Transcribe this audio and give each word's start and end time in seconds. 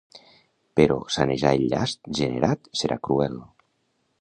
Però 0.79 0.95
sanejar 1.17 1.51
el 1.57 1.65
llast 1.75 2.11
generat 2.21 2.73
serà 2.81 2.99
cruel. 3.09 3.37